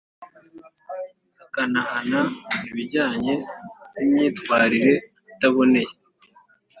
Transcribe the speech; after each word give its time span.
ikanahana 1.43 2.21
ibijyanye 2.69 3.33
n 3.93 3.97
imyitwarire 4.03 4.93
itaboneye 5.33 5.93